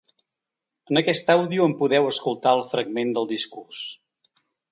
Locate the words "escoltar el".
2.13-2.65